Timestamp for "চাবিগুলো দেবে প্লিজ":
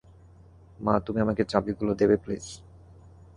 1.43-2.45